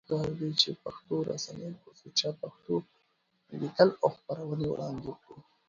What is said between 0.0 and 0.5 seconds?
پکار ده